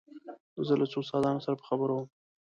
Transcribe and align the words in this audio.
زه 0.67 0.73
له 0.79 0.85
څو 0.91 0.99
استادانو 1.03 1.43
سره 1.45 1.55
په 1.59 1.65
خبرو 1.69 1.93
وم. 1.97 2.07